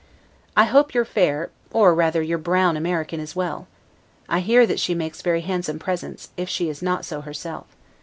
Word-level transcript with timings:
I 0.57 0.63
hope 0.63 0.95
your 0.95 1.05
fair, 1.05 1.51
or 1.69 1.93
rather 1.93 2.23
your 2.23 2.39
brown 2.39 2.75
AMERICAN 2.75 3.19
is 3.19 3.35
well. 3.35 3.67
I 4.27 4.39
hear 4.39 4.65
that 4.65 4.79
she 4.79 4.95
makes 4.95 5.21
very 5.21 5.41
handsome 5.41 5.77
presents, 5.77 6.29
if 6.37 6.49
she 6.49 6.69
is 6.69 6.81
not 6.81 7.05
so 7.05 7.21
herself. 7.21 7.67